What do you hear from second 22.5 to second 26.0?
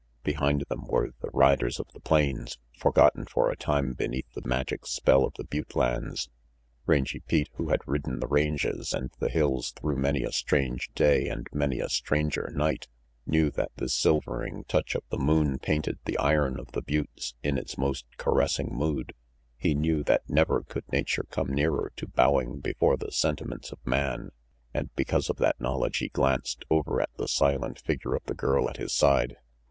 before the sentiments of man; and because of that knowledge